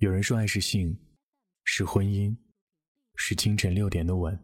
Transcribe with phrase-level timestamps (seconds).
[0.00, 0.96] 有人说爱是性，
[1.64, 2.34] 是婚姻，
[3.16, 4.38] 是清晨六点的吻。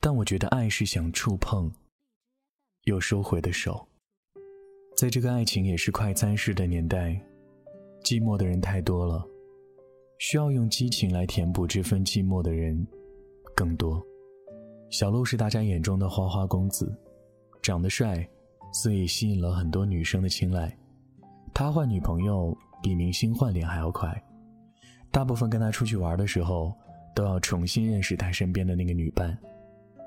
[0.00, 1.72] 但我觉得爱是想触碰，
[2.86, 3.86] 又收回的手。
[4.96, 7.10] 在这个爱情也是快餐式的年代，
[8.02, 9.24] 寂寞的人太多了，
[10.18, 12.84] 需要用激情来填补这份寂寞的人
[13.54, 14.04] 更多。
[14.90, 16.92] 小鹿是大家眼中的花花公子，
[17.62, 18.28] 长得帅，
[18.72, 20.76] 所以吸引了很多女生的青睐。
[21.54, 22.52] 他换女朋友
[22.82, 24.12] 比明星换脸还要快。
[25.12, 26.72] 大部分跟他出去玩的时候，
[27.14, 29.38] 都要重新认识他身边的那个女伴。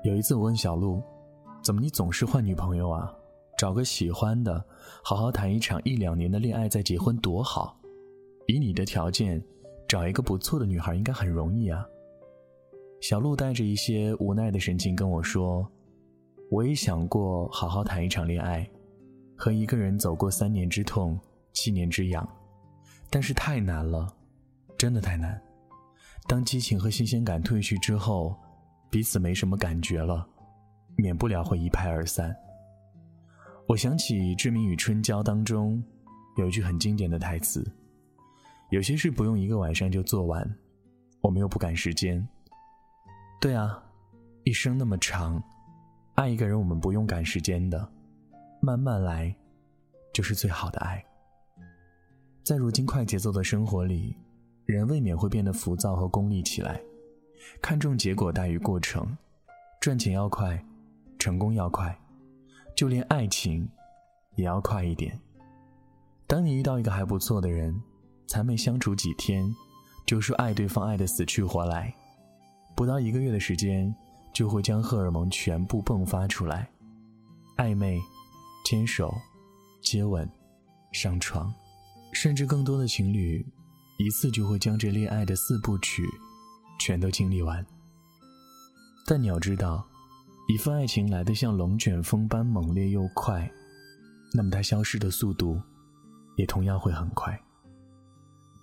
[0.02, 1.00] 有一次我问小鹿
[1.62, 3.14] ：“怎么你总是换女朋友啊？
[3.56, 4.62] 找个喜欢的，
[5.04, 7.78] 好好谈一场一两年的恋爱再结婚多好。
[8.48, 9.42] 以你的条件，
[9.88, 11.86] 找一个不错的女孩应该很容易啊。”
[13.00, 15.64] 小鹿带着一些无奈的神情跟我说
[16.50, 18.68] ：“我也想过好好谈一场恋爱，
[19.36, 21.16] 和一个人走过三年之痛，
[21.52, 22.28] 七年之痒，
[23.08, 24.12] 但是太难了。”
[24.76, 25.40] 真的太难。
[26.28, 28.36] 当激情和新鲜感褪去之后，
[28.90, 30.28] 彼此没什么感觉了，
[30.96, 32.34] 免不了会一拍而散。
[33.68, 35.82] 我想起《志明与春娇》当中
[36.36, 37.64] 有一句很经典的台词
[38.70, 40.56] ：“有些事不用一个晚上就做完，
[41.20, 42.26] 我们又不赶时间。”
[43.40, 43.82] 对啊，
[44.44, 45.42] 一生那么长，
[46.14, 47.88] 爱一个人我们不用赶时间的，
[48.60, 49.34] 慢慢来，
[50.12, 51.04] 就是最好的爱。
[52.42, 54.16] 在如今快节奏的生活里。
[54.66, 56.80] 人未免会变得浮躁和功利起来，
[57.62, 59.16] 看重结果大于过程，
[59.80, 60.60] 赚钱要快，
[61.18, 61.96] 成功要快，
[62.74, 63.68] 就连爱情
[64.34, 65.18] 也要快一点。
[66.26, 67.80] 当你遇到一个还不错的人，
[68.26, 69.48] 才没相处几天，
[70.04, 71.94] 就说爱对方爱的死去活来，
[72.74, 73.94] 不到一个月的时间，
[74.34, 76.68] 就会将荷尔蒙全部迸发出来，
[77.56, 78.00] 暧昧、
[78.64, 79.14] 牵手、
[79.80, 80.28] 接吻、
[80.90, 81.54] 上床，
[82.12, 83.46] 甚至更多的情侣。
[83.98, 86.04] 一次就会将这恋爱的四部曲
[86.78, 87.64] 全都经历完，
[89.06, 89.86] 但你要知道，
[90.48, 93.50] 一份爱情来的像龙卷风般猛烈又快，
[94.34, 95.58] 那么它消失的速度
[96.36, 97.40] 也同样会很快。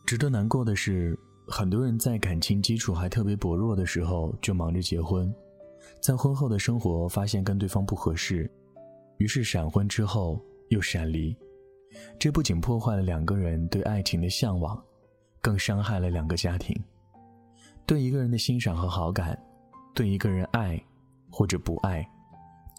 [0.05, 1.17] 值得难过的是，
[1.47, 5.33] 很多人在感情基础还特别薄弱的时候就忙着结婚，
[5.99, 8.49] 在婚后的生活发现跟对方不合适，
[9.17, 10.39] 于是闪婚之后
[10.69, 11.35] 又闪离，
[12.19, 14.79] 这不仅破坏了两个人对爱情的向往。
[15.43, 16.73] 更伤害了两个家庭。
[17.85, 19.37] 对一个人的欣赏和好感，
[19.93, 20.81] 对一个人爱
[21.29, 22.07] 或者不爱，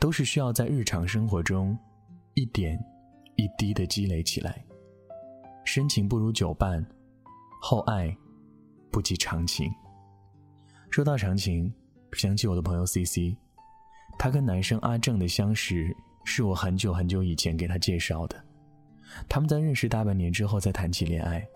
[0.00, 1.78] 都是需要在日常生活中
[2.32, 2.82] 一点
[3.36, 4.64] 一滴的积累起来。
[5.66, 6.84] 深情不如久伴，
[7.60, 8.16] 厚爱
[8.90, 9.70] 不及长情。
[10.90, 11.70] 说到长情，
[12.12, 13.36] 想起我的朋友 C C，
[14.18, 15.94] 他跟男生阿正的相识
[16.24, 18.42] 是我很久很久以前给他介绍的。
[19.28, 21.46] 他们在认识大半年之后才谈起恋爱。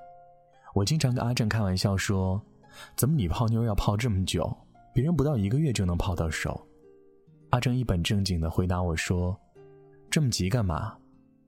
[0.74, 2.40] 我经常跟阿正开玩笑说
[2.94, 4.56] ：“怎么你泡妞要泡这么久？
[4.94, 6.60] 别人不到一个月就能泡到手。”
[7.50, 9.38] 阿正一本正经的回答我说
[10.10, 10.96] ：“这么急干嘛？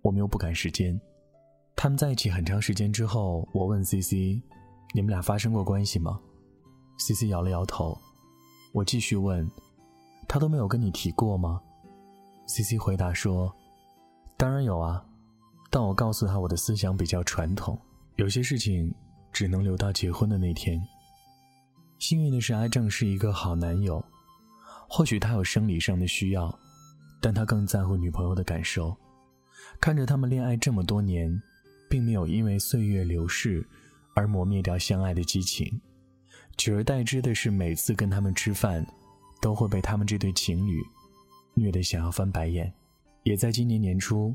[0.02, 0.98] 我们又不赶时间。”
[1.76, 4.42] 他们在一起很长时间之后，我问 C C：“
[4.94, 6.18] 你们俩发生过关系吗
[6.98, 7.96] ？”C C 摇了摇头。
[8.72, 9.48] 我继续问
[10.26, 11.60] ：“他都没有跟你提过吗
[12.46, 13.54] ？”C C 回答说
[14.36, 15.04] ：“当然有啊，
[15.70, 17.78] 但我告诉他我的思想比较传统，
[18.16, 18.92] 有些事情。”
[19.32, 20.80] 只能留到结婚的那天。
[21.98, 24.02] 幸运的是，阿正是一个好男友。
[24.88, 26.52] 或许他有生理上的需要，
[27.20, 28.96] 但他更在乎女朋友的感受。
[29.80, 31.30] 看着他们恋爱这么多年，
[31.88, 33.64] 并没有因为岁月流逝
[34.14, 35.80] 而磨灭掉相爱的激情，
[36.56, 38.84] 取而代之的是，每次跟他们吃饭，
[39.40, 40.82] 都会被他们这对情侣
[41.54, 42.72] 虐得想要翻白眼。
[43.22, 44.34] 也在今年年初，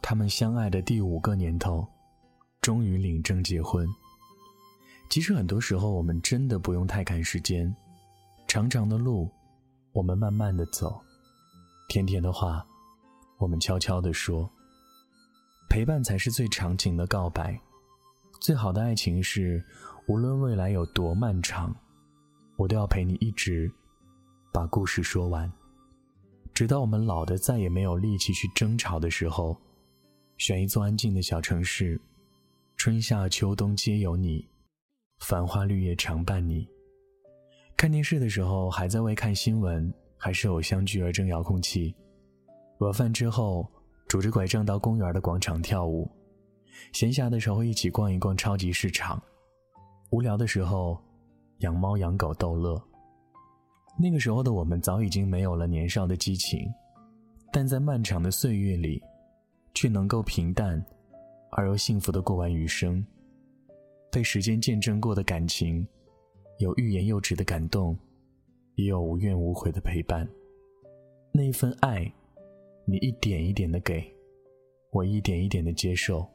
[0.00, 1.86] 他们相爱的第五个年头，
[2.62, 3.86] 终于领证结婚。
[5.10, 7.74] 其实很多时候，我们真的不用太赶时间，
[8.46, 9.28] 长长的路，
[9.92, 11.00] 我们慢慢的走，
[11.88, 12.64] 甜甜的话，
[13.36, 14.48] 我们悄悄的说。
[15.68, 17.60] 陪伴才是最长情的告白，
[18.40, 19.64] 最好的爱情是，
[20.06, 21.74] 无论未来有多漫长，
[22.56, 23.68] 我都要陪你一直，
[24.52, 25.52] 把故事说完，
[26.54, 29.56] 直到我们老的再也没有力气去争吵的时候，
[30.38, 32.00] 选一座安静的小城市，
[32.76, 34.49] 春夏秋冬皆有你。
[35.20, 36.66] 繁花绿叶常伴你。
[37.76, 41.94] 看电视的时候，还在为看新闻还是偶像剧而争遥控器。
[42.78, 43.66] 晚饭之后，
[44.08, 46.10] 拄着拐杖到公园的广场跳舞。
[46.92, 49.22] 闲暇的时候，一起逛一逛超级市场。
[50.10, 50.98] 无聊的时候，
[51.58, 52.82] 养猫养狗逗乐。
[53.98, 56.66] 那个时候的我们早已经没有了年少的激情，
[57.52, 59.00] 但在漫长的岁月里，
[59.74, 60.82] 却能够平淡
[61.50, 63.04] 而又幸福的过完余生。
[64.10, 65.86] 被时间见证过的感情，
[66.58, 67.96] 有欲言又止的感动，
[68.74, 70.28] 也有无怨无悔的陪伴。
[71.32, 72.12] 那一份爱，
[72.84, 74.04] 你一点一点的给，
[74.90, 76.28] 我一点一点的接受。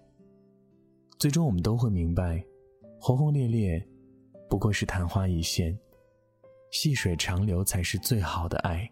[1.19, 2.43] 最终，我们都会明白，
[2.99, 3.85] 轰轰烈烈
[4.49, 5.77] 不过是昙花一现，
[6.71, 8.89] 细水长流才是最好的爱。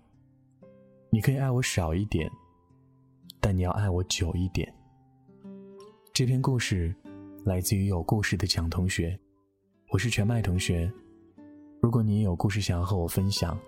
[1.09, 2.29] 你可以爱我少一点，
[3.39, 4.73] 但你要爱我久一点。
[6.13, 6.93] 这篇故事
[7.45, 9.19] 来自于有故事的蒋同学，
[9.89, 10.89] 我是全麦同学。
[11.81, 13.59] 如果你也有故事想要和我分享，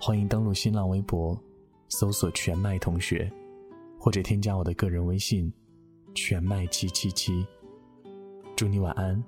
[0.00, 1.40] 欢迎登录新浪微博。
[1.88, 3.30] 搜索“全麦同学”，
[3.96, 5.52] 或者添加我的个人微信
[6.16, 7.46] “全麦七七七”。
[8.56, 9.22] 祝你晚安，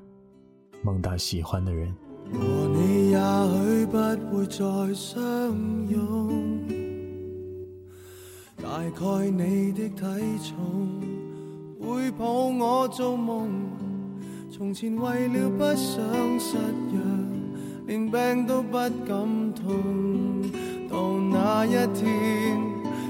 [0.82, 1.94] 梦到喜欢的人。
[2.32, 3.18] 和你也
[3.76, 3.96] 许不
[4.36, 5.22] 会再相
[5.88, 6.66] 拥，
[8.60, 10.02] 大概你的体
[10.42, 11.00] 重
[11.78, 13.48] 会抱我做梦。
[14.50, 16.56] 从前为了不想失
[16.92, 16.98] 约，
[17.86, 20.42] 连病都不敢痛。
[20.90, 22.58] 到那一天，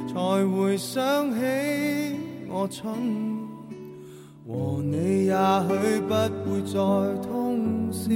[0.08, 0.14] 才
[0.52, 1.38] 回想起
[2.48, 2.92] 我蠢，
[4.46, 5.34] 和你也
[5.68, 6.14] 许不
[6.44, 6.74] 会再
[7.22, 8.10] 通宵，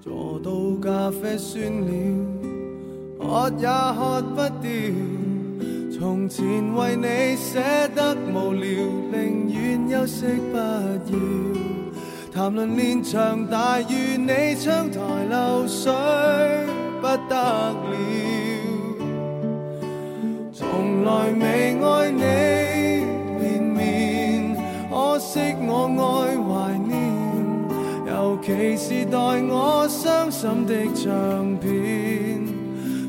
[0.00, 0.50] 坐到
[0.80, 1.90] 咖啡酸了，
[3.18, 5.33] 喝也喝不掉。
[6.04, 7.62] 从前为你写
[7.96, 8.68] 得无聊，
[9.10, 11.16] 宁愿休息不要，
[12.30, 15.90] 谈论连场大雨，你窗台漏水。
[17.00, 17.74] 不得了，
[20.52, 21.42] 从来未
[21.82, 22.22] 爱你
[23.40, 24.54] 连绵，
[24.90, 26.94] 可惜我爱怀念，
[28.08, 32.44] 尤其是待我伤心的唱片。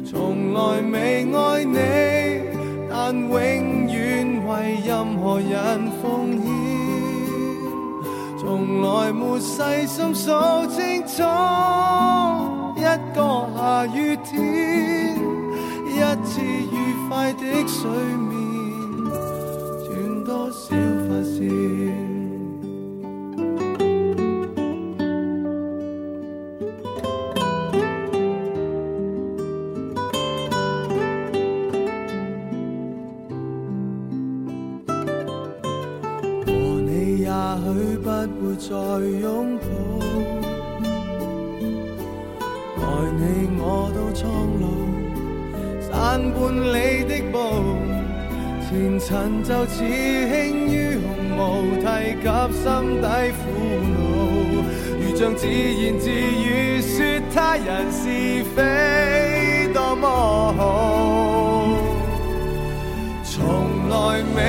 [0.09, 0.95] 从来未
[1.33, 1.77] 爱你，
[3.07, 3.29] 但永
[3.85, 6.49] 远为任何人奉献，
[8.39, 10.31] 从来没细心数
[10.71, 11.21] 清楚。
[12.75, 12.81] 一
[13.13, 14.33] 个下雨天，
[15.85, 16.75] 一次愉
[17.07, 17.87] 快的睡
[18.27, 18.33] 眠，
[19.85, 20.75] 断多少
[21.07, 21.84] 发线？
[37.35, 37.67] 也许
[37.97, 38.69] 不会再
[39.19, 39.63] 拥抱。
[43.17, 43.21] 你
[43.57, 44.23] 我都苍
[44.59, 44.63] 老，
[45.81, 45.89] 散
[46.31, 46.35] 半
[46.73, 47.35] 里的步，
[48.61, 49.07] 前尘
[49.43, 51.03] 就似轻于鸿
[51.37, 51.39] 毛，
[51.79, 51.83] 提
[52.21, 52.63] 及心
[53.01, 53.41] 底苦
[53.93, 53.95] 恼，
[54.99, 56.93] 如像自言自语说
[57.33, 58.03] 他人是
[58.53, 58.57] 非
[59.73, 60.03] 多么
[60.57, 60.59] 好，
[63.23, 63.33] 从
[63.89, 63.95] 来
[64.35, 64.39] 未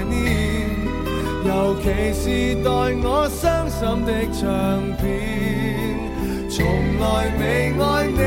[0.00, 0.18] 怀念。
[1.44, 2.70] 尤其是待
[3.02, 4.46] 我伤心的唱
[4.96, 5.04] 片，
[6.48, 6.64] 从
[6.98, 7.04] 来
[7.38, 7.42] 未
[7.78, 8.18] 爱你，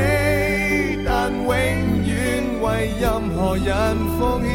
[1.04, 1.46] 但永
[2.04, 2.10] 远
[2.60, 2.64] 为
[3.00, 3.04] 任
[3.34, 3.70] 何人
[4.18, 4.52] 奉献，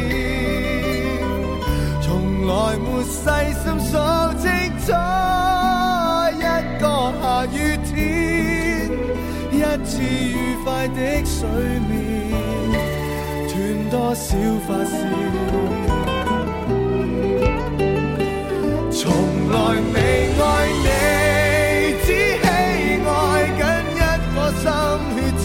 [2.00, 2.06] 从
[2.46, 3.18] 来没细
[3.60, 3.92] 心数
[4.38, 4.44] 清
[4.80, 4.88] 楚
[6.36, 6.38] 一
[6.80, 6.84] 个
[7.20, 7.94] 下雨天，
[9.50, 11.38] 一次愉快的睡
[11.88, 11.90] 眠，
[13.48, 13.54] 断
[13.90, 14.26] 多少
[14.66, 15.79] 发线。
[19.50, 19.58] 从来
[19.92, 19.98] 未
[20.38, 20.42] 爱
[20.84, 20.86] 你，
[22.06, 23.10] 只喜爱
[23.58, 23.60] 紧
[23.96, 23.98] 一
[24.32, 24.62] 个心
[25.16, 25.44] 血战，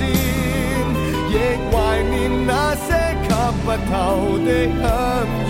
[1.32, 1.34] 亦
[1.72, 2.14] 怀念
[2.46, 2.88] 那些
[3.24, 3.28] 吸
[3.66, 3.92] 不透
[4.46, 4.48] 的
[4.78, 4.86] 香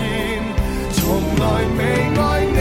[0.94, 0.96] 从
[1.36, 1.44] 来
[1.76, 1.80] 未
[2.16, 2.20] 爱
[2.56, 2.58] 你，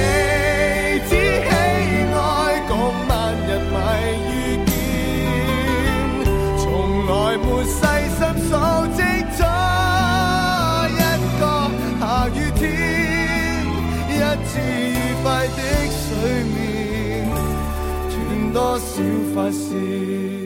[1.07, 2.19] 只喜爱
[2.67, 2.71] 共
[3.07, 3.09] 万
[3.47, 3.73] 人迷
[4.27, 4.35] 遇
[4.65, 4.69] 见，
[6.59, 6.63] 从
[7.07, 7.71] 来没细
[8.17, 8.19] 心
[15.49, 17.27] 的睡眠，
[18.09, 18.85] 断多少
[19.33, 20.44] 发线。